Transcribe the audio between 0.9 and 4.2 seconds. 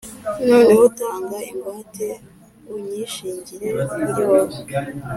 tanga ingwate unyishingire kuri